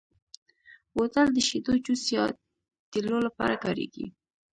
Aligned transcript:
بوتل 0.95 1.27
د 1.33 1.37
شیدو، 1.47 1.73
جوس، 1.85 2.03
یا 2.15 2.23
تېلو 2.91 3.17
لپاره 3.27 3.55
کارېږي. 3.63 4.05